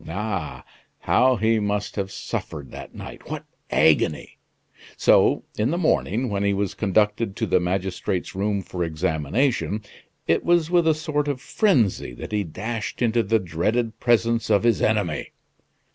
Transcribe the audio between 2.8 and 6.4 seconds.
night! What agony! So, in the morning,